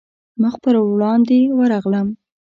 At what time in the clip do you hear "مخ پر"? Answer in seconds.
0.41-0.75